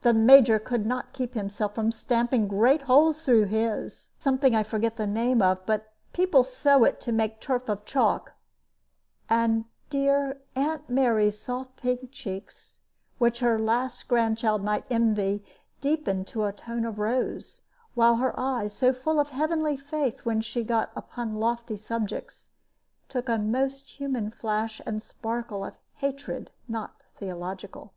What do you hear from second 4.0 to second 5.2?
something I forget the